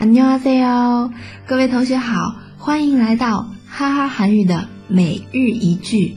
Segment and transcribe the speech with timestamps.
[0.00, 1.10] 안녕하세 요，
[1.46, 6.16] 各位同学好，欢迎来到哈哈韩语的每日一句。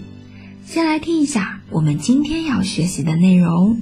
[0.65, 3.77] 先来听一下我们今天要学习的内容。